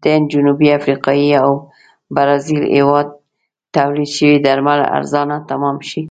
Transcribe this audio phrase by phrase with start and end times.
[0.00, 1.50] د هند، جنوبي افریقې او
[2.14, 3.08] برازیل هېواد
[3.74, 6.00] تولید شوي درمل ارزانه تمام شي.